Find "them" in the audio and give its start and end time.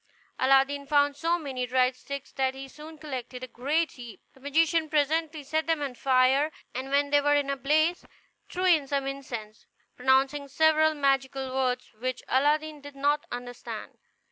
5.67-5.79